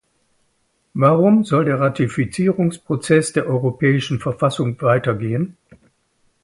Warum 0.95 1.43
soll 1.45 1.65
der 1.65 1.79
Ratifizierungsprozess 1.79 3.33
der 3.33 3.45
europäischen 3.45 4.19
Verfassung 4.19 4.81
weitergehen? 4.81 5.57